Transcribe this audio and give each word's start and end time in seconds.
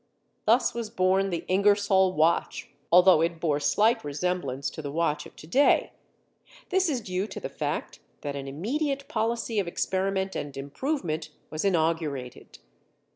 Thus 0.45 0.73
was 0.73 0.89
born 0.89 1.29
the 1.29 1.45
Ingersoll 1.47 2.13
watch, 2.13 2.71
although 2.91 3.21
it 3.21 3.39
bore 3.39 3.59
slight 3.59 4.03
resemblance 4.03 4.71
to 4.71 4.81
the 4.81 4.89
watch 4.91 5.27
of 5.27 5.35
to 5.35 5.45
day. 5.45 5.91
This 6.69 6.89
is 6.89 7.01
due 7.01 7.27
to 7.27 7.39
the 7.39 7.49
fact 7.49 7.99
that 8.21 8.35
an 8.35 8.47
immediate 8.47 9.07
policy 9.07 9.59
of 9.59 9.67
experiment 9.67 10.35
and 10.35 10.57
improvement 10.57 11.29
was 11.51 11.63
inaugurated. 11.63 12.57